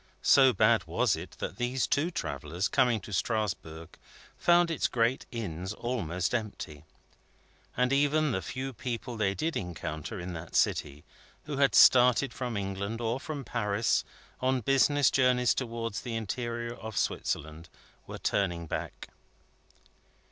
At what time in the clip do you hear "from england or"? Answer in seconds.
12.33-13.19